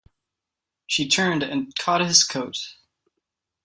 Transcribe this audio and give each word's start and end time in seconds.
She 0.87 1.07
turned 1.07 1.43
and 1.43 1.75
caught 1.77 2.01
his 2.01 2.23
coat. 2.23 2.57